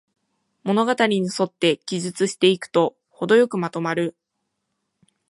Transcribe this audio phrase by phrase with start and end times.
[0.63, 4.15] 物語にそって記述していくと、ほどよくまとまる